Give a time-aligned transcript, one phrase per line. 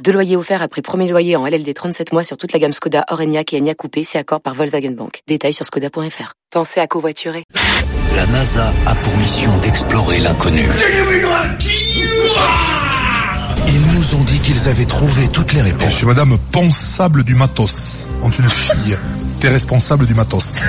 [0.00, 3.04] Deux loyers offerts après premier loyer en LLD 37 mois sur toute la gamme Skoda,
[3.10, 5.20] Orenia et Enya Coupé, c'est accord par Volkswagen Bank.
[5.28, 6.32] Détails sur skoda.fr.
[6.50, 7.44] Pensez à covoiturer.
[8.16, 10.68] La NASA a pour mission d'explorer l'inconnu.
[13.68, 15.90] Ils nous ont dit qu'ils avaient trouvé toutes les réponses.
[15.90, 18.08] Je suis madame Pensable du Matos.
[18.22, 18.98] En une fille.
[19.42, 20.60] T'es responsable du matos.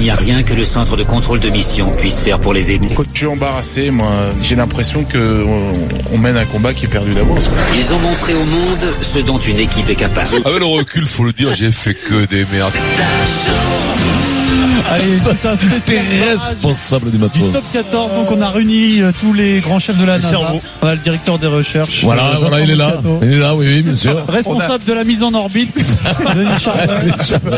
[0.00, 2.72] Il n'y a rien que le centre de contrôle de mission puisse faire pour les
[2.72, 2.88] aider.
[2.96, 4.10] Quand je suis embarrassé, moi,
[4.42, 7.48] j'ai l'impression que on, on mène un combat qui est perdu d'avance.
[7.76, 10.30] Ils ont montré au monde ce dont une équipe est capable.
[10.44, 12.74] Avec le recul, faut le dire, j'ai fait que des merdes.
[14.90, 15.54] Allez, ça, ça
[15.84, 17.42] T'es responsable du matos.
[17.42, 20.38] du top 14, donc on a réuni euh, tous les grands chefs de la NASA.
[20.82, 22.02] On a le directeur des recherches.
[22.04, 22.94] Voilà, euh, voilà, il est là.
[23.22, 24.24] Il est là, oui, oui, bien sûr.
[24.28, 25.74] Responsable de la mise en orbite,
[26.34, 26.50] Denis.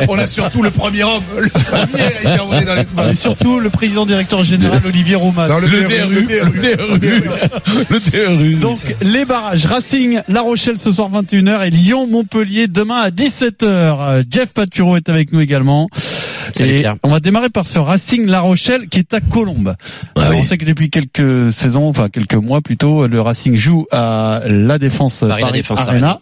[0.09, 1.23] On a surtout le premier homme.
[1.39, 3.19] Le premier a été envoyé dans Et l'espace.
[3.21, 5.47] surtout le président directeur général Olivier Rouman.
[5.49, 7.31] Dans le, Le DRU, le DRU,
[7.91, 8.55] le DRU.
[8.57, 13.55] Donc les barrages Racing, La Rochelle ce soir 21h et Lyon Montpellier demain à 17h.
[13.63, 15.89] Euh, Jeff Paturo est avec nous également.
[16.55, 16.97] Salut, Et Pierre.
[17.09, 19.75] On va démarrer par ce Racing La Rochelle qui est à Colombes.
[20.15, 20.37] Ah oui.
[20.41, 24.79] On sait que depuis quelques saisons, enfin quelques mois plutôt, le Racing joue à la
[24.79, 26.21] Défense Paris Paris, La Défense Arena.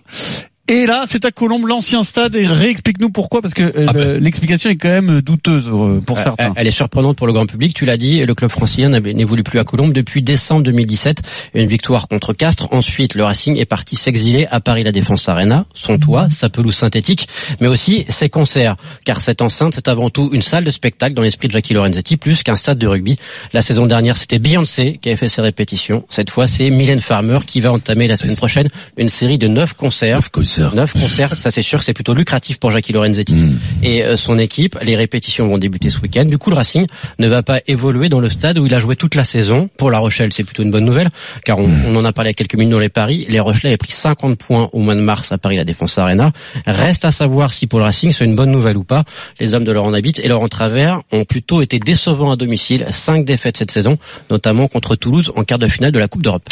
[0.68, 2.34] Et là, c'est à Colombes, l'ancien stade.
[2.34, 4.18] Et réexplique-nous pourquoi, parce que euh, Ah ben.
[4.20, 6.52] l'explication est quand même douteuse euh, pour Euh, certains.
[6.56, 9.60] Elle est surprenante pour le grand public, tu l'as dit, le club francilien n'évolue plus
[9.60, 11.22] à Colombes depuis décembre 2017.
[11.54, 12.66] Une victoire contre Castres.
[12.72, 16.74] Ensuite, le Racing est parti s'exiler à Paris La Défense Arena, son toit, sa pelouse
[16.74, 17.28] synthétique,
[17.60, 18.74] mais aussi ses concerts.
[19.04, 22.16] Car cette enceinte, c'est avant tout une salle de spectacle dans l'esprit de Jackie Lorenzetti,
[22.16, 23.16] plus qu'un stade de rugby.
[23.52, 26.04] La saison dernière, c'était Beyoncé qui avait fait ses répétitions.
[26.10, 29.74] Cette fois, c'est Mylène Farmer qui va entamer la semaine prochaine une série de neuf
[29.74, 30.16] concerts.
[30.16, 30.55] Neuf concerts.
[30.60, 33.58] Neuf concerts, ça c'est sûr que c'est plutôt lucratif pour Jackie Lorenzetti Mm.
[33.82, 34.78] et euh, son équipe.
[34.82, 36.24] Les répétitions vont débuter ce week-end.
[36.24, 36.86] Du coup, le Racing
[37.18, 39.68] ne va pas évoluer dans le stade où il a joué toute la saison.
[39.78, 41.08] Pour La Rochelle, c'est plutôt une bonne nouvelle,
[41.44, 43.26] car on, on en a parlé il y a quelques minutes dans les paris.
[43.28, 46.32] Les Rochelais avaient pris 50 points au mois de mars à Paris la Défense Arena.
[46.66, 49.04] Reste à savoir si pour le Racing c'est une bonne nouvelle ou pas.
[49.40, 52.86] Les hommes de Laurent Habit et Laurent Travers ont plutôt été décevants à domicile.
[52.90, 53.98] Cinq défaites cette saison,
[54.30, 56.48] notamment contre Toulouse en quart de finale de la Coupe d'Europe.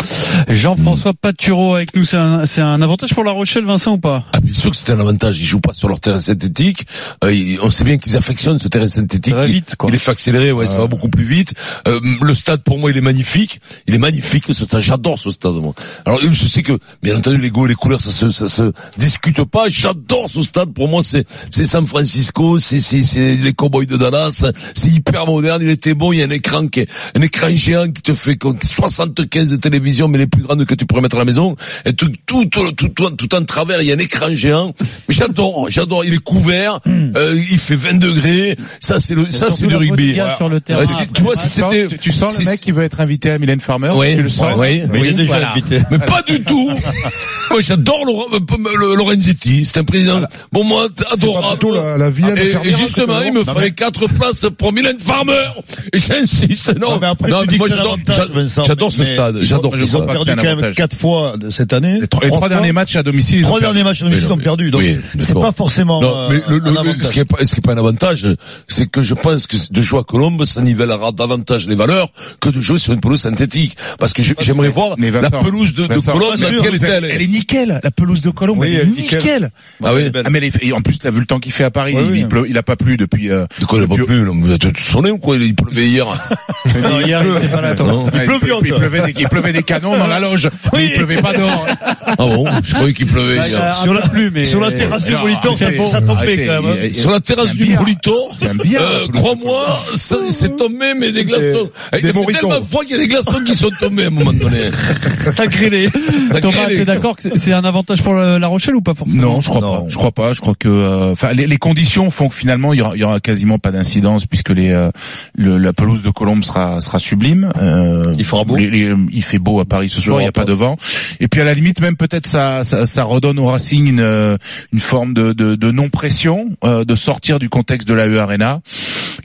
[0.49, 4.25] Jean-François Paturo avec nous, c'est un, c'est un avantage pour La Rochelle, Vincent ou pas?
[4.33, 5.39] Ah, bien sûr que c'est un avantage.
[5.41, 6.87] Ils jouent pas sur leur terrain synthétique.
[7.25, 9.33] Euh, ils- on sait bien qu'ils affectionnent ce terrain synthétique.
[9.35, 9.89] Ça va Il- vite, quoi.
[9.91, 11.55] Il est fait accélérer, ouais, ça va beaucoup plus vite.
[11.89, 13.61] Euh, le stade, pour moi, il est magnifique.
[13.87, 14.81] Il est magnifique, ce stade.
[14.81, 15.75] J'adore ce stade, moi.
[16.05, 18.73] Alors, je sais que, bien entendu, les goûts et les couleurs, ça se, ça se
[18.99, 19.69] discute pas.
[19.69, 20.73] J'adore ce stade.
[20.73, 24.45] Pour moi, c'est, c'est San Francisco, c'est, c'est, c'est les Cowboys de Dallas.
[24.75, 25.63] C'est hyper moderne.
[25.63, 26.13] Il était bon.
[26.13, 29.59] Il y a un écran qui est, un écran géant qui te fait comme 75
[29.61, 31.57] télévisions, mais les plus grandes que tu pourrais mettre à la maison.
[31.85, 34.75] Et tout, tout, tout, tout en travers, il y a un écran géant.
[35.09, 36.05] Mais j'adore, j'adore.
[36.05, 36.81] Il est couvert.
[36.87, 38.57] Euh, il fait 20 degrés.
[38.81, 40.17] Ça, c'est le, ça, c'est rugby.
[40.37, 40.81] Sur le terrain.
[40.81, 43.01] Ouais, si- tu vois, si c'était, Tu, tu sens si- le mec qui veut être
[43.01, 45.55] invité à Mylène Farmer Oui, Tu le sens oui, oui, voilà.
[45.91, 46.71] mais pas du tout.
[47.51, 48.39] Moi, j'adore Laurent- euh,
[48.81, 49.65] le- Lorenzetti.
[49.65, 51.75] C'est un président, bon, moi, pas adorable.
[51.75, 54.73] la, la vilaine Et, et fermière justement, il me Non, fallait mais- quatre places pour
[54.73, 55.45] Mylène Farmer.
[55.93, 56.93] Et j'insiste, non.
[56.95, 59.37] Non, mais après, mais dis moi, j'adore, j'a- Vincent, j'adore ce mais stade.
[59.41, 60.25] ils J'adore ont- ce Ils ont stade.
[60.25, 62.01] perdu quand même quatre fois cette année.
[62.01, 63.61] Les trois, derniers matchs à domicile, Trois.
[63.75, 64.71] Derniers matchs à domicile Oui, ont perdu.
[64.71, 65.41] Donc, oui, c'est bon.
[65.43, 67.07] pas forcément Non, mais euh, le, le- un le- avantage.
[67.07, 68.27] ce qui est pas, ce qui est pas un avantage,
[68.69, 72.09] c'est que je pense que de jouer à Colombe, ça nivellera davantage les valeurs
[72.41, 73.77] que de jouer sur une pelouse synthétique.
[73.99, 77.81] Parce que j'aimerais voir Mais la pelouse de, de Colombe, laquelle est-elle Elle est nickel,
[77.83, 79.19] la pelouse de Colombe, Oui, elle est nickel.
[79.19, 79.51] nickel.
[79.83, 80.11] Ah oui.
[80.25, 82.03] Ah mais les- et en plus, t'as vu le temps qu'il fait à Paris, Oui,
[82.05, 82.21] il, oui.
[82.21, 83.31] il pleut- il a pas plu depuis.
[83.31, 86.07] Euh, De quoi il a pas plu, Vous êtes sonné ou quoi Il pleuvait hier.
[86.83, 90.19] Non, hier, il était pas là, il, pleuvait, des, il pleuvait des canons dans la
[90.21, 91.67] loge, mais il pleuvait pas dehors.
[92.07, 93.61] Ah bon Je croyais qu'il pleuvait y hier.
[93.71, 96.93] Un Sur la- plus, mais Sur la terrasse du Non, monitor, ça, tombait quand même.
[96.93, 97.77] Sur la terrasse C'est un du.
[97.77, 99.65] Molitor, euh, de crois-moi,
[99.95, 101.71] c'est tombé, mais des glaçons.
[101.93, 102.49] des Il y a moritons.
[102.49, 104.71] tellement froid qu'il y a des glaçons qui sont tombés à un moment donné.
[105.33, 105.89] ça grêlé.
[106.33, 109.41] Ça Thomas, t'es d'accord que c'est- un avantage pour la Rochelle ou pas forcément Non,
[109.41, 109.83] je crois Non.
[109.83, 109.89] pas.
[109.89, 110.33] Je crois pas.
[110.35, 113.71] Je crois que, euh, enfin, les, conditions font que finalement il y aura, quasiment pas
[113.71, 114.91] d'incidence puisque les, euh,
[115.37, 117.51] le- la pelouse de Colombe sera sera sublime.
[117.63, 118.57] Euh, Il fera beau.
[118.59, 120.21] il fait beau à Paris ce soir.
[120.21, 120.77] Il y a pas de vent.
[121.21, 124.39] Et puis à la limite même peut-être ça, ça ça redonne au Racing une
[124.73, 128.19] une forme de de, de non pression, euh, de sortir du contexte de la U
[128.19, 128.61] Arena.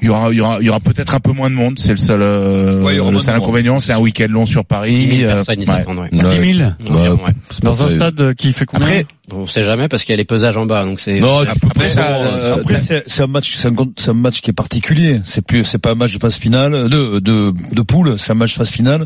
[0.01, 1.79] Il y aura il y aura il y aura peut-être un peu moins de monde.
[1.79, 3.79] C'est le seul euh, Ouais, il y aura le seul inconvénient.
[3.79, 5.09] C'est un week-end long sur 10 Paris.
[5.19, 5.75] 000 euh, personnes, ils ouais.
[5.75, 6.09] attendent, ouais.
[6.11, 7.31] 10 000 Environ, ouais.
[7.51, 8.87] c'est pas dans un stade qui fait combien?
[8.87, 11.19] Après, On sait jamais parce qu'il y a les pesages en bas, donc c'est.
[11.19, 12.21] Non, tu peux Après, pas ça, savoir.
[12.33, 15.19] euh, Après, c'est c'est un match, c'est un, c'est un match qui est particulier.
[15.25, 18.15] C'est plus, c'est pas un match de phase finale, de de, de poule.
[18.17, 19.05] C'est un match phase finale.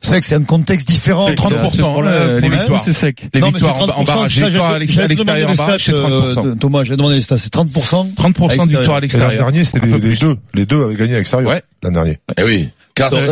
[0.00, 1.26] C'est vrai que c'est un contexte différent.
[1.28, 2.82] C'est 30%, le les problème, victoires.
[2.84, 3.28] C'est sec.
[3.34, 5.92] Les Non, victoires c'est en, en 30%, barrage, les victoires à l'extérieur en barrage, c'est
[5.92, 6.44] stats, euh, 30%.
[6.44, 8.14] de- Thomas, j'ai demandé les stats, c'est 30%.
[8.14, 9.30] 30% de victoires à Et l'an l'extérieur.
[9.32, 10.36] dernier, c'était les, deux.
[10.54, 11.50] Les deux avaient gagné à l'extérieur.
[11.50, 11.62] Ouais.
[11.82, 12.18] L'an dernier.
[12.38, 12.68] Eh oui.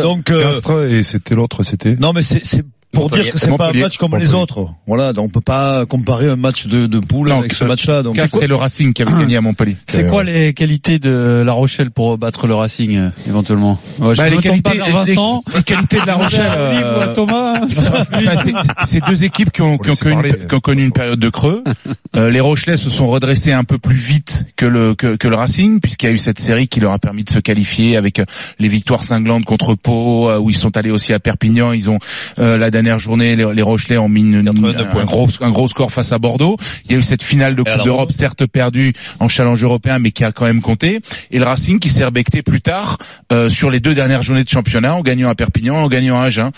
[0.01, 1.95] Donc, euh, et c'était l'autre, c'était.
[1.99, 4.67] non, mais c'est, c'est pour dire que c'est pas un match comme les autres.
[4.87, 8.01] Voilà, donc on peut pas comparer un match de, de poule Non, avec ce match-là.
[8.03, 9.77] Donc, et le Racing qui avait gagné à Montpellier.
[9.87, 14.21] C'est quoi les qualités de La Rochelle pour battre le Racing euh, éventuellement Ouais, je
[14.21, 15.43] Bah, les tourne pas qualités, vers les, Vincent.
[15.55, 16.51] les qualités de La Rochelle.
[16.55, 17.61] Euh, à Thomas.
[17.69, 18.53] C'est-
[18.85, 20.33] c'est deux équipes qui ont, qui ont connu, parler.
[20.49, 21.63] qui ont connu une période de creux.
[22.15, 25.35] Euh, les Rochelais se sont redressés un peu plus vite que le que, que le
[25.35, 28.17] Racing, puisqu'il y a eu cette série qui leur a permis de se qualifier avec
[28.19, 28.25] euh,
[28.57, 31.71] les victoires cinglantes contre Pau, euh, où ils sont allés aussi à Perpignan.
[31.71, 31.99] Ils ont
[32.39, 35.51] euh, la dernière journée, les, les Rochelais ont mis une- une- 89 un gros un
[35.51, 36.57] gros score face à Bordeaux.
[36.85, 40.11] Il y a eu cette finale de Coupe d'Europe, certes perdue en challenge européen, mais
[40.11, 40.99] qui a quand même compté.
[41.31, 42.97] Et le Racing qui s'est rebecté plus tard
[43.31, 46.25] euh, sur les deux dernières journées de championnat, en gagnant à Perpignan, en gagnant à
[46.25, 46.51] Agen.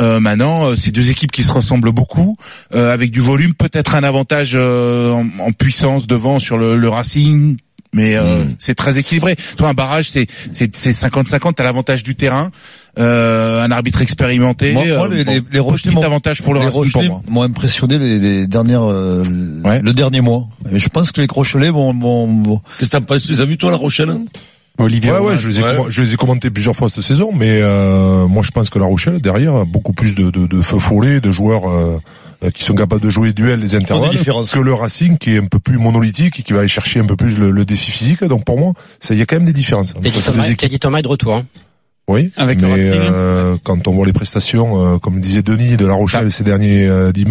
[0.00, 2.36] Euh, maintenant, euh, c'est deux équipes qui se ressemblent beaucoup,
[2.74, 6.88] euh, avec du volume, peut-être un avantage euh, en, en puissance devant sur le, le
[6.88, 7.56] Racing.
[7.96, 8.54] Mais euh, Mm.
[8.58, 9.36] c'est très équilibré.
[9.56, 11.54] Toi, un barrage, c'est c'est c'est 50-50.
[11.54, 12.50] T'as l'avantage du terrain,
[12.98, 14.72] euh, un arbitre expérimenté.
[14.72, 15.42] Moi, moi, euh, les- bon, les-
[15.84, 17.22] les m'ont- avantage pour le les Racing pour Rochelais moi.
[17.28, 19.24] m'ont impressionné les, les dernières, euh,
[19.64, 19.80] Ouais.
[19.82, 20.46] le dernier mois.
[20.70, 23.40] Et je pense que les Rochelais vont, vont, vont- qu'est-ce que t'as pas, tu les
[23.40, 24.10] as vus, toi, La Rochelle?
[24.10, 24.24] hein
[24.78, 25.10] Olivier.
[25.10, 25.76] Ouais, ouais, je les ai, Ouais.
[25.88, 28.84] je les ai commentés plusieurs fois cette saison, mais euh, moi je pense que La
[28.84, 31.96] Rochelle derrière a beaucoup plus de, de, de feu follet, de joueurs euh,
[32.54, 35.58] qui sont capables de jouer duel les intervalles, que le Racing qui est un peu
[35.58, 38.24] plus monolithique et qui va aller chercher un peu plus le, le défi physique.
[38.24, 39.94] Donc pour moi, ça il y a quand même des différences.
[39.94, 41.34] Teddy Thomas, Thomas est de retour.
[41.34, 41.44] Hein.
[42.08, 45.94] Oui, Avec mais euh, quand on voit les prestations, euh, comme disait Denis, de La
[45.94, 47.24] Rochelle ces derniers euh, dix-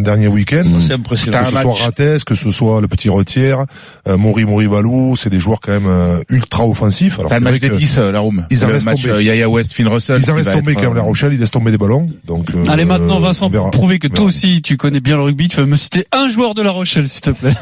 [0.00, 1.38] derniers week-ends, c'est impressionnant.
[1.38, 1.82] que ce un soit match.
[1.82, 3.66] Rates, que ce soit le petit Retière,
[4.08, 7.20] euh, Mori Mori Valou, c'est des joueurs quand même euh, ultra offensifs.
[7.20, 8.44] Alors le match des que 10, euh, la Room.
[8.50, 9.14] Ils en restent match tombés.
[9.14, 10.20] euh, Yaya West, Finn Russell.
[10.20, 12.08] ils en restent tombés être, quand même La Rochelle, ils laissent tomber des ballons.
[12.24, 15.46] Donc euh, Allez maintenant Vincent, pour prouver que toi aussi tu connais bien le rugby,
[15.46, 17.54] tu vas me citer un joueur de La Rochelle s'il te plaît.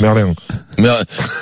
[0.00, 0.34] Merlin.
[0.78, 0.88] Mais,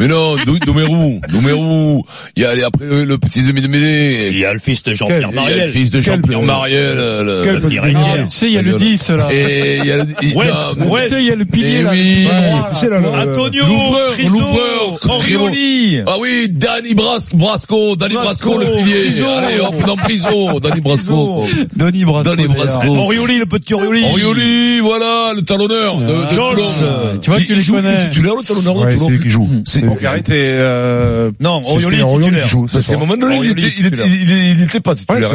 [0.01, 2.05] mais non, Dou- Doumerou, Doumerou.
[2.37, 4.29] Il y a les- après le, le petit demi de mêlée.
[4.33, 6.47] Il y a le fils de Jean-Pierre Il y a le fils de Jean-Pierre Quel-
[6.47, 6.97] Mariel.
[6.97, 9.29] le- Quel le- petit tu sais, il y a le 10 là.
[9.31, 10.05] Et il y a le,
[10.37, 10.47] Ouais,
[10.79, 11.05] non, ouais.
[11.05, 11.91] Tu sais, il y a le pilier Eh là.
[11.93, 12.27] oui.
[12.73, 15.99] Tu sais, là, le- Antonio, Louvreur, Friso, Louvreur, Orioli.
[16.07, 19.03] Ah oui, Danny Bras, Brasco, Danny Brasco, le pilier.
[19.11, 19.27] Friso.
[19.29, 21.47] Allez, hop, dans prison, Danny Brasco.
[21.75, 22.35] Denis Brasco.
[22.37, 22.55] D'ailleurs.
[22.55, 22.95] Brasco.
[22.97, 24.03] Orioli, le petit Orioli.
[24.11, 26.29] Orioli, voilà, le talonneur de, de.
[26.35, 27.21] Jones.
[27.23, 27.95] Tu vois que tu les connais.
[27.95, 29.49] est titulaire, le talonneur de qui joue.
[29.65, 29.97] C'est- joue.
[30.05, 30.35] arrêtez.
[30.37, 32.67] Euh, Non, Orioli, qui joue.
[32.67, 34.95] Parce c'est qu'à un moment donné, il était, il était, il était- il était pas
[34.95, 35.31] titulaire.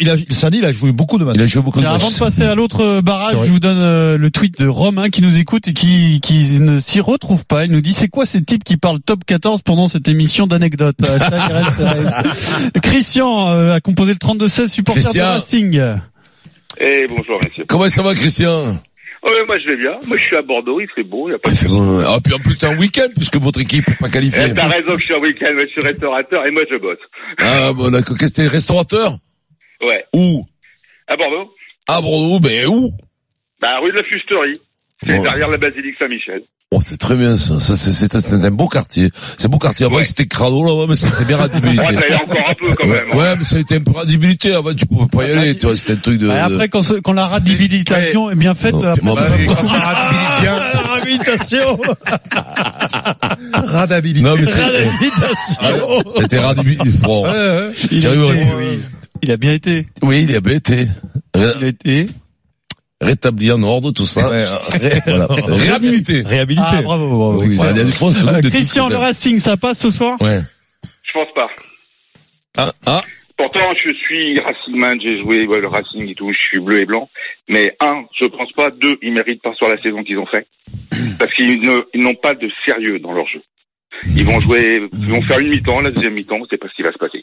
[0.00, 0.16] Il a,
[0.50, 1.36] il a joué beaucoup de matchs.
[1.36, 2.14] Il a joué beaucoup de Tiens, avant matchs.
[2.14, 5.36] de passer à l'autre barrage, je vous donne euh, le tweet de Romain qui nous
[5.38, 7.64] écoute et qui, qui ne s'y retrouve pas.
[7.64, 10.96] Il nous dit c'est quoi ces types qui parlent top 14 pendant cette émission d'anecdotes?
[12.74, 15.20] Euh, Christian euh, a composé le 32-16 supporter de.
[15.20, 15.80] Racing.
[16.80, 17.64] Eh bonjour messieurs.
[17.68, 18.78] Comment ça va, Christian?
[19.24, 19.98] Ouais, moi je vais bien.
[20.06, 22.00] Moi je suis à Bordeaux, il fait beau, il y a pas de fait bon.
[22.06, 24.42] Ah, puis en plus, t'es un week-end, puisque votre équipe n'est pas qualifiée.
[24.50, 26.78] Eh, T'as raison que je suis en week-end, mais je suis restaurateur et moi je
[26.78, 26.98] bosse.
[27.38, 28.16] Ah, bon, d'accord.
[28.18, 29.16] Qu'est-ce que t'es restaurateur?
[29.86, 30.04] Ouais.
[30.14, 30.46] Où?
[31.08, 31.50] À Bordeaux
[31.88, 32.92] À Bordeaux, ben où?
[33.60, 34.60] Bah rue de la Fusterie.
[35.06, 35.22] C'est Bon.
[35.22, 36.42] derrière la basilique Saint-Michel.
[36.76, 37.60] Oh, c'est très bien, ça.
[37.60, 39.10] ça c'est, c'est, c'est un beau quartier.
[39.36, 39.86] C'est un beau quartier.
[39.86, 40.04] Avant, Ouais.
[40.04, 41.84] c'était crado, là, mais c'était bien radibilité.
[41.84, 43.04] Moi ça y est encore un peu quand Ouais, même.
[43.12, 43.16] hein.
[43.16, 44.54] ouais, mais ça a été un peu radibilité.
[44.54, 45.76] Avant, tu pouvais pas y aller, tu vois.
[45.76, 46.28] C'était un truc de...
[46.28, 49.28] Et après, quand, ce- quand la radibilitation est bien faite, Non, après, bah,
[50.42, 50.58] bien.
[50.94, 51.78] Réhabilitation.
[53.52, 54.20] Radabilité.
[54.22, 54.60] Non, mais c'est...
[55.60, 55.72] Ah,
[56.20, 56.88] C'était radibilité.
[57.02, 57.22] Bon.
[57.90, 58.80] il, Tu a arrives, été, oui.
[59.22, 59.86] il a bien été.
[60.02, 60.88] Oui, il a bien été.
[61.36, 62.06] Il a été.
[63.04, 64.30] Rétabli en ordre, tout ça.
[64.30, 64.44] Ouais,
[64.78, 65.26] ré- Voilà.
[65.56, 66.22] Réhabilité.
[66.22, 66.66] Réhabilité.
[66.70, 67.38] Ah, bravo, bravo.
[67.42, 70.20] Oui, Ouais, il y a des fois, de Christian, le Racing, ça passe ce soir?
[70.20, 70.40] Ouais.
[71.02, 71.48] Je pense pas.
[72.56, 73.02] Ah, ah.
[73.36, 76.84] Pourtant je suis Racingman, j'ai joué ouais, le Racing et tout, je suis bleu et
[76.84, 77.08] blanc.
[77.48, 78.70] Mais un, je pense pas.
[78.70, 80.46] Deux, ils méritent pas sur la saison qu'ils ont fait.
[81.18, 83.42] Parce qu'ils n'ont pas de sérieux dans leur jeu.
[84.16, 86.82] Ils vont jouer, ils vont faire une mi-temps, la deuxième mi-temps, c'est pas ce qui
[86.82, 87.20] va se passer.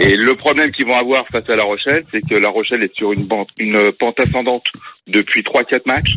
[0.00, 2.96] Et le problème qu'ils vont avoir face à La Rochelle, c'est que La Rochelle est
[2.96, 4.64] sur une, bande, une pente ascendante
[5.06, 6.16] depuis 3-4 matchs.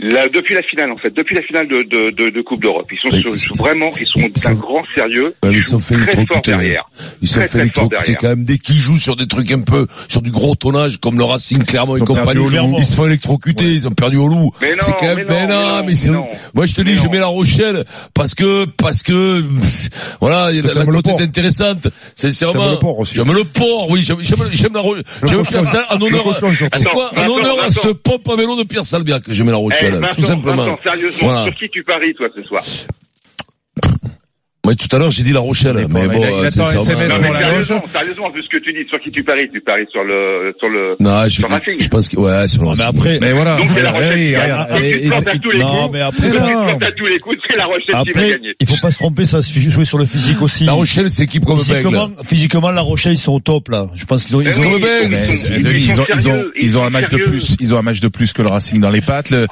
[0.00, 2.90] Là, depuis la finale, en fait, depuis la finale de, de, de, de Coupe d'Europe,
[2.90, 5.32] ils sont Oui, sur- ils vraiment, ils sont d'un grand sérieux.
[5.44, 6.50] Mais ils ils sont fait très fort électrocuter.
[6.50, 6.84] derrière.
[7.22, 8.44] Ils sont Très, fait électrocuter quand même.
[8.44, 11.62] Dès qu'ils jouent sur des trucs un peu, sur du gros tonnage, comme le Racing,
[11.64, 12.74] Clermont et compagnie, au Loup.
[12.78, 14.50] ils se font électrocuter, ils ont perdu au loup.
[14.60, 16.26] Mais non, c'est quand même, mais non, mais non, mais c'est, mais non.
[16.54, 17.84] moi je te dis, je mets la Rochelle,
[18.14, 21.86] parce que, parce que, pff, voilà, il y a la, la côte est intéressante.
[22.16, 22.60] Sincèrement.
[22.64, 23.14] T'aimes le port aussi.
[23.14, 25.04] J'aime le port, oui, j'aime, j'aime, la Rochelle.
[25.90, 29.32] En honneur, c'est quoi, en honneur à cette pompe à vélo de Pierre Salbia que
[29.32, 30.64] j'aime la Eh, Vincent, tout simplement.
[30.64, 31.44] Vincent, sérieusement, Voilà.
[31.44, 32.62] sur qui tu paries, toi, ce soir?
[34.64, 36.50] Oui, tout à l'heure, j'ai dit la Rochelle, dépend, mais il bon, a- il euh,
[36.50, 39.10] sincèrement, SMS Non, mais pour la sérieusement, sérieusement, vu ce que tu dis, sur qui
[39.10, 41.76] tu paries, tu paries sur le, sur le, Non, je, sur Racing.
[41.80, 42.86] je pense que, ouais, sur le Mais Racing.
[42.98, 43.56] après, Mais voilà.
[43.56, 44.42] Donc c'est la Rochelle oui, qui gagne.
[44.42, 45.90] regarde, Donc et- tu te plantes à et- tous les non, coups.
[45.92, 46.64] mais après, Donc tu te non.
[46.64, 48.54] plantes à tous les coups, c'est la Rochelle qui va Après, gagner.
[48.58, 50.64] il faut pas se tromper, ça se joue sur le physique aussi.
[50.64, 53.88] La Rochelle, c'est équipe comme Physiquement, physiquement, la Rochelle, ils sont au top, là.
[53.94, 56.76] Je pense qu'ils ont, Mais ils ont, ils Mais c'est- ont, ils ont, sérieux, ils
[56.78, 57.56] ont sont un match de plus.
[57.60, 59.30] Ils ont un match de plus que le Racing dans les pattes.
[59.30, 59.46] Le,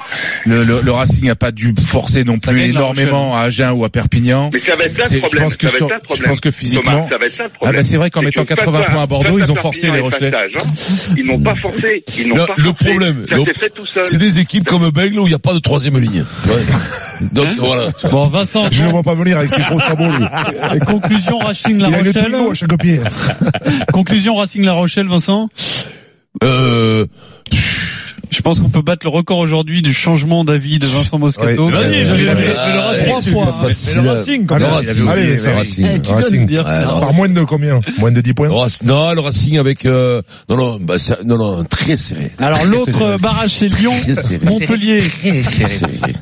[0.45, 4.49] le, le, Racing n'a pas dû forcer non plus énormément à Agen ou à Perpignan.
[4.53, 6.23] Mais ça va être ça je pense que ça va sur- être ça le je
[6.27, 8.43] pense que physiquement- Thomas, ça va être ça le Ah bah c'est vrai qu'en mettant
[8.45, 10.31] que face 80 à- points à Bordeaux, ils ont forcé les Rochelais.
[10.35, 10.57] Hein.
[11.17, 12.03] Ils n'ont pas forcé.
[12.17, 12.85] Ils n'ont Le- pas le forcé.
[12.85, 13.25] problème.
[14.05, 16.25] C'est des équipes comme Bègle où il n'y a pas de troisième ligne.
[16.47, 16.53] Ouais.
[17.31, 17.89] Donc, voilà.
[18.11, 20.79] Bon, Vincent, Je ne vois pas venir avec ses gros sabots, lui.
[20.85, 22.35] conclusion Racing La Il a une Rochelle.
[22.35, 22.99] À chaque pied.
[23.93, 25.49] Conclusion Racing La Rochelle, Vincent.
[26.43, 27.05] Euh,
[28.33, 31.67] Je pense qu'on peut battre le record aujourd'hui du changement d'avis de Vincent Moscato.
[31.67, 31.71] Ouais.
[31.71, 33.67] Vas-y, Euh, euh, le euh, Racing, trois c'est fois, hein.
[33.67, 33.93] facile.
[33.97, 34.73] Mais le Racing, quand le même.
[34.73, 35.57] Racing, Allez, le ça va.
[35.57, 35.87] Racing.
[35.93, 36.45] Eh, doit Racing.
[36.47, 37.79] dire Ouais, le Par moins de combien?
[37.99, 38.47] Moins de 10 points?
[38.47, 42.31] Le Racing- Non, le Racing avec, euh, non, non, bah, non, non, très serré.
[42.39, 43.93] Alors l'autre barrage c'est Lyon.
[44.43, 45.01] Montpellier.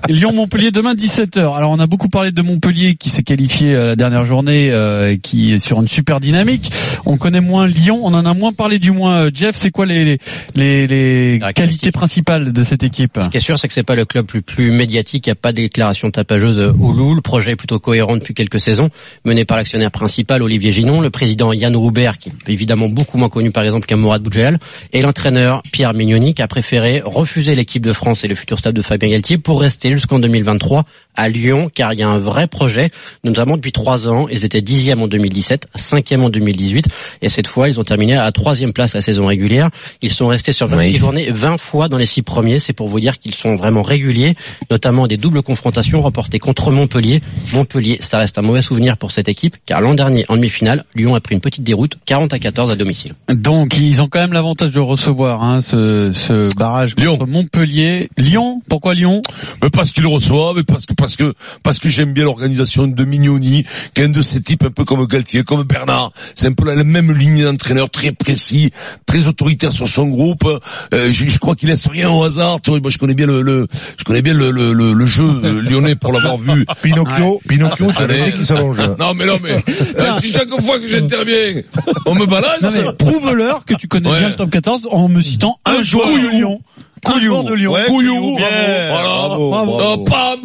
[0.10, 1.56] Lyon-Montpellier demain 17h.
[1.56, 5.16] Alors on a beaucoup parlé de Montpellier qui s'est qualifié à la dernière journée, euh,
[5.22, 6.72] qui est sur une super dynamique.
[7.06, 9.14] On connaît moins Lyon, on en a moins parlé du moins.
[9.26, 10.18] Euh, Jeff, c'est quoi les
[10.56, 13.96] les les, qualités principales de cette équipe Ce qui est sûr, c'est que c'est pas
[13.96, 15.28] le club le plus médiatique.
[15.28, 17.14] Il n'y a pas de déclaration tapageuse au loup.
[17.14, 18.90] Le projet est plutôt cohérent depuis quelques saisons,
[19.24, 23.30] mené par l'actionnaire principal Olivier Ginon, le président Yann Roubert, qui est évidemment beaucoup moins
[23.30, 24.58] connu par exemple qu'un Mourad Boudjel,
[24.94, 28.74] et l'entraîneur Pierre Mignoni, qui a préféré refuser l'équipe de France et le futur stade
[28.74, 32.48] de Fabien Galtier pour rester jusqu'en 2023 à Lyon, car il y a un vrai
[32.48, 32.90] projet,
[33.24, 34.28] notamment depuis trois ans.
[34.32, 36.88] Ils étaient dixième en 2017, cinquième en 2018,
[37.22, 39.70] et cette fois, ils ont terminé à troisième place la saison régulière.
[40.02, 40.98] Ils sont restés sur 26 Oui.
[40.98, 42.60] journées 20 fois dans les six premiers.
[42.60, 44.36] C'est pour vous dire qu'ils sont vraiment réguliers,
[44.72, 47.22] notamment des doubles confrontations remportées contre Montpellier.
[47.54, 51.14] Montpellier, ça reste un mauvais souvenir pour cette équipe, car l'an dernier, en demi-finale, Lyon
[51.16, 53.14] a pris une petite déroute, 40 à 14 à domicile.
[53.32, 57.28] Donc ils ont quand même l'avantage de recevoir hein, ce, ce barrage contre Lyon.
[57.28, 58.10] Montpellier.
[58.18, 59.22] Lyon, pourquoi Lyon?
[59.62, 61.34] Mais parce qu'il le reçoit, mais parce que parce que
[61.64, 64.86] parce que j'aime bien l'organisation de Mignoni, qui est un de ces types un peu
[64.86, 66.12] comme Galtier, comme Bernard.
[66.36, 68.72] C'est un peu la, la même ligne d'entraîneur, très précis,
[69.06, 70.46] très autoritaire sur son groupe.
[70.94, 72.62] Euh, je, je crois qu'il laisse rien au hasard.
[72.62, 75.06] Tu vois, moi, je connais bien le, le je connais bien le le, le, le
[75.06, 76.66] jeu euh, lyonnais pour l'avoir vu.
[76.82, 78.78] Pinocchio, Pinocchio, le mec qui s'allonge.
[79.00, 81.62] Non mais non mais euh, si chaque fois que j'interviens,
[82.06, 82.62] on me balance.
[82.62, 84.20] Non mais prouve-leur que tu connais Ouais.
[84.20, 86.60] bien le top 14 en me citant un, Un joueur de Lyon.
[87.04, 87.26] Un Couillou.
[87.32, 87.72] joueur de Lyon.
[87.74, 88.90] Ouais, Couillou, voilà.
[88.92, 89.74] Bravo, Bravo.
[89.74, 90.04] Euh, bravo.
[90.04, 90.40] pam,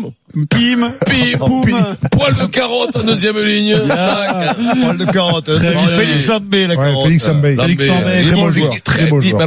[0.50, 1.64] Pim, pim, poum.
[2.10, 3.74] poil de carotte en deuxième ligne.
[3.88, 4.56] Tac.
[4.56, 5.50] Poil de carotte.
[5.50, 5.76] bien.
[5.76, 7.06] Félix Lambé, la Ouais, carotte.
[7.06, 7.56] Félix Sambé.
[7.56, 9.42] Félix est très bon joueur, très très bon joueur.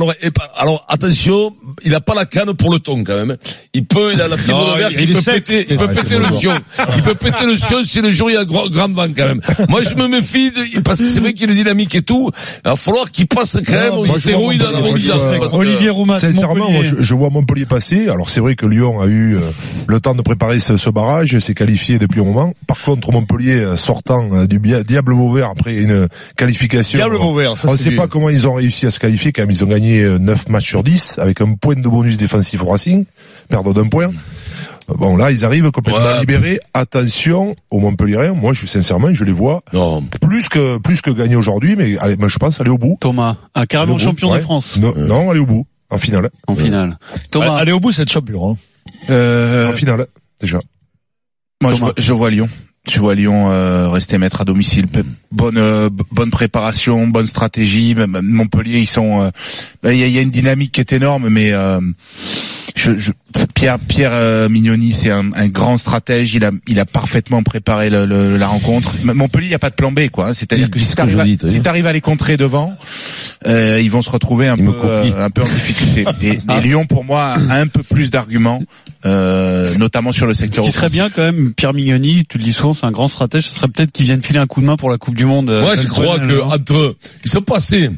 [0.57, 1.53] Alors, attention,
[1.83, 3.37] il a pas la canne pour le ton quand même.
[3.73, 6.25] Il peut, il a la fibre de verre, il peut péter, il peut péter le
[6.35, 6.53] sion.
[6.97, 9.27] Il peut péter le sion si le jour il y a grand, grand vent quand
[9.27, 9.41] même.
[9.69, 12.31] Moi, je me méfie de- parce que c'est vrai qu'il est dynamique et tout.
[12.65, 15.39] Il va falloir qu'il passe quand même au stéroïde à la mobilisation.
[15.53, 16.89] Olivier Sincèrement, moi, Montpellier.
[16.99, 18.09] je, je vois Montpellier passer.
[18.09, 19.41] Alors c'est vrai que Lyon a eu euh,
[19.87, 22.53] le temps de préparer ce, ce barrage, s'est qualifié depuis un moment.
[22.65, 26.97] Par contre, Montpellier euh, sortant euh, du diable Vauvert après une qualification.
[26.97, 29.31] Diable Vauvert, ça On ne sait du- pas comment ils ont réussi à se qualifier
[29.31, 29.51] quand même.
[29.51, 32.67] Ils ont gagné euh, 9 matchs sur 10 avec un point de bonus défensif au
[32.69, 33.05] Racing,
[33.49, 34.07] perdre d'un point.
[34.07, 36.19] Euh, Bon là, ils arrivent complètement Ouais.
[36.21, 36.59] libérés.
[36.73, 38.33] Attention aux Montpelliérains.
[38.33, 40.01] Moi, je sincèrement, je les vois Non.
[40.21, 42.97] plus que plus que gagner aujourd'hui, mais allez, moi, je pense aller au bout.
[42.99, 44.41] Thomas, un carrément Aller au bout, champion de ouais.
[44.41, 46.29] France Non, non, aller au bout en finale.
[46.47, 46.97] en finale.
[47.29, 48.51] Thomas, Allez au bout, c'est être champion.
[48.51, 48.55] Hein.
[49.11, 50.07] Euh, En finale
[50.41, 50.59] déjà.
[51.61, 52.49] Moi, je vois, je vois Lyon.
[52.89, 54.85] Je vois Lyon euh, rester maître à domicile.
[55.31, 57.93] Bonne euh, bonne préparation, bonne stratégie.
[57.93, 59.21] Même Montpellier, ils sont.
[59.21, 59.29] euh,
[59.83, 61.81] bah, Il y, a, il y a une dynamique qui est énorme, mais euh,
[62.75, 63.11] je, je-
[63.53, 66.33] Pierre Pierre euh, Mignoni, c'est un, un grand stratège.
[66.33, 68.93] Il a il a parfaitement préparé le- le- la rencontre.
[69.03, 70.29] Montpellier, il n'y a pas de plan B, quoi.
[70.29, 70.33] hein.
[70.33, 72.75] C'est-à-dire que si t'arrives à, si à les contrer devant,
[73.45, 76.05] euh, ils vont se retrouver un me peu un peu en difficulté.
[76.23, 78.63] Et, et Lyon, pour moi, a un peu plus d'arguments,
[79.05, 80.63] euh, notamment sur le ce secteur.
[80.65, 83.45] qui serait bien quand même, Pierre Mignoni, tu le dis souvent, c'est un grand stratège,
[83.47, 85.49] ce serait peut-être qu'il vienne filer un coup de main pour la Coupe du Monde.
[85.49, 87.89] euh, Moi, je crois que entre ils sont passés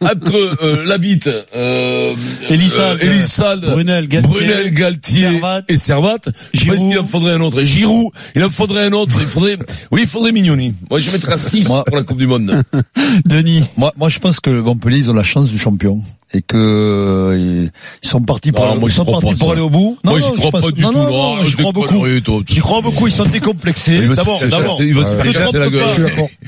[0.00, 2.14] entre euh, Labitte, euh,
[2.48, 6.16] Elissade, euh, Elissade, Brunel, Galtier, Brunel, Galtier Servat, et Servat.
[6.54, 6.90] Je pense Giroud.
[6.90, 7.60] qu'il en faudrait un autre.
[7.60, 9.12] Et Giroud, il en faudrait un autre.
[9.20, 9.58] Il faudrait,
[9.90, 10.74] oui, il faudrait Mignoni.
[10.90, 12.62] Moi, je mettrais à 6 Moi- pour la Coupe du Monde.
[13.24, 13.62] Denis.
[13.76, 16.02] Moi, moi, je pense que Montpellier, ils ont la chance du champion
[16.36, 17.68] et que euh,
[18.02, 19.52] ils sont partis pour, moi, ils sont partis pour ça.
[19.52, 19.98] aller au bout.
[20.04, 20.98] Moi, j'y je crois pas du non, tout.
[20.98, 22.06] Non, non, non, je j'y crois beaucoup.
[22.46, 23.06] J'y crois beaucoup.
[23.06, 24.06] Ils sont décomplexés.
[24.06, 24.78] D'abord, d'abord.
[24.78, 25.86] se faire casser la gueule.
[25.96, 26.02] Je.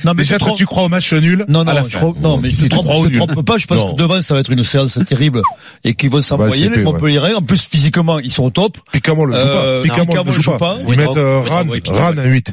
[0.06, 2.76] Non, mais Déjà, tu crois au match nul Non, non, je non, mais Tu te
[2.76, 3.94] trompes, pas, je pense Non.
[3.94, 5.42] que devant, ça va être une séance terrible.
[5.84, 6.82] Et qu'ils vont s'envoyer, les ouais.
[6.82, 7.34] Montpelliérains.
[7.36, 8.76] En plus, physiquement, ils sont au top.
[8.92, 10.24] Picamol le joue pas.
[10.24, 10.78] Ne joue pas.
[10.86, 11.40] Ils mettent euh.
[11.40, 12.52] Ran à 8.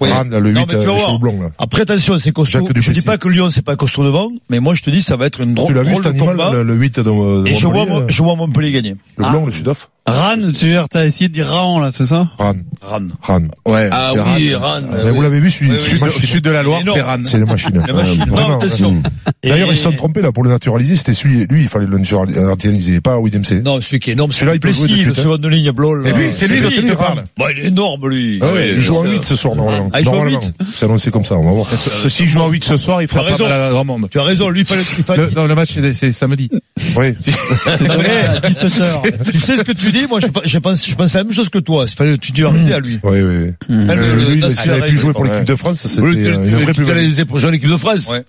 [0.00, 0.10] Oui.
[0.10, 1.32] Ran, là, le 8, Non, mais tu vas euh, voir.
[1.42, 1.48] là.
[1.58, 2.58] Après, attention, c'est costaud.
[2.58, 3.00] Jacques Je Duplessis.
[3.00, 5.26] dis pas que Lyon, c'est pas costaud devant, mais moi, je te dis, ça va
[5.26, 6.52] être une drôle, Tu l'as vu drôle cet de animal, combat.
[6.52, 8.94] le, le 8 de, de Et je vois, Montpellier, je vois Montpellier gagner.
[9.16, 9.30] Le Ah.
[9.30, 9.90] blanc, le sud-off.
[10.10, 12.28] Ran, tu veux dire, t'as essayé de dire Raon, là, c'est ça?
[12.38, 12.54] Ran.
[12.80, 13.00] Ran.
[13.22, 13.40] Ran.
[13.66, 13.88] Ouais.
[13.92, 14.66] Ah c'est oui, Ran.
[14.66, 14.80] Ran.
[15.04, 16.10] Mais vous l'avez vu, celui, Oui, c'est oui.
[16.26, 17.18] Sud, de la Loire, c'est Ran.
[17.24, 17.38] C'est.
[17.38, 17.84] La machine.
[17.88, 19.02] Ouais, Non, attention.
[19.42, 21.86] Et- D'ailleurs, ils se sont trompés, là, pour le naturaliser, c'était celui, lui, il fallait
[21.86, 23.60] le naturaliser, pas William C.
[23.64, 25.14] Non, celui qui est énorme, c'est Celui-là, il peut jouer le hein.
[25.14, 26.02] second de ligne, Blol.
[26.04, 27.24] C'est lui, c'est lui il te parle.
[27.36, 28.38] Bon, il est énorme, lui.
[28.42, 29.90] Ah ouais, il joue en c'est- 8 ce soir, normalement.
[29.92, 30.40] Ah, il joue en Normalement.
[30.40, 30.52] 8.
[30.74, 31.66] C'est annoncé comme ça, on va voir.
[31.66, 33.48] Ceci joue en 8 ce soir, il fera pas raison.
[33.48, 34.08] la grand monde.
[34.10, 36.48] Tu as raison, lui, il fallait, il fallait, Le, non, le match c'est c'est samedi.
[36.96, 37.14] Oui.
[37.20, 39.30] C'est donné à 17h.
[39.32, 41.48] tu sais ce que tu dis, moi, je, je pense, je pense la même chose
[41.48, 41.84] que toi.
[41.88, 43.00] Il fallait, tu dis arrêter à lui.
[43.02, 43.52] Oui, oui, oui.
[43.88, 46.44] Ah, le- Euh, le- lui, s'il avait pu jouer pour l'équipe de France, c'était euh,
[46.44, 48.24] une vraie que plus les prochaines équipes de France Ouais.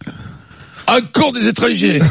[0.98, 2.00] Encore des étrangers.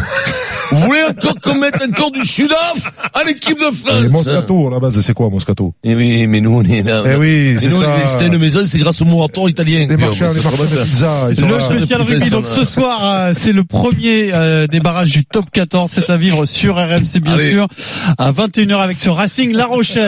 [0.70, 4.70] Vous voulez encore qu'on mette encore du Sud-Af à l'équipe de Et France Moscato, à
[4.70, 5.72] la base, c'est quoi, Moscato?
[5.82, 7.04] Eh oui, mais nous, on est là.
[7.06, 8.06] Eh oui, Et c'est nous, ça.
[8.06, 9.86] stènes de maison, c'est grâce au moratoire italien.
[9.88, 13.52] Les marchands, les marchands de pizza, Le spécial rugby, ça donc ce soir, euh, c'est
[13.52, 15.90] le premier euh, des barrages du top 14.
[15.94, 17.66] C'est à vivre sur RMC, bien sûr,
[18.18, 20.04] à 21h avec ce Racing La Rochelle.